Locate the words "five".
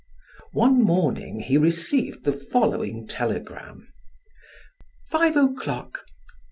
5.11-5.37